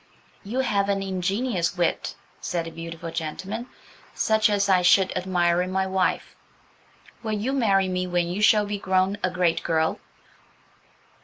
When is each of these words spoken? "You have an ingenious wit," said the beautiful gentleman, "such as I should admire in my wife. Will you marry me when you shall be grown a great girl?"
"You 0.43 0.61
have 0.61 0.89
an 0.89 1.03
ingenious 1.03 1.77
wit," 1.77 2.15
said 2.39 2.65
the 2.65 2.71
beautiful 2.71 3.11
gentleman, 3.11 3.67
"such 4.15 4.49
as 4.49 4.67
I 4.67 4.81
should 4.81 5.15
admire 5.15 5.61
in 5.61 5.71
my 5.71 5.85
wife. 5.85 6.35
Will 7.21 7.33
you 7.37 7.53
marry 7.53 7.87
me 7.87 8.07
when 8.07 8.27
you 8.27 8.41
shall 8.41 8.65
be 8.65 8.79
grown 8.79 9.19
a 9.23 9.29
great 9.29 9.61
girl?" 9.61 9.99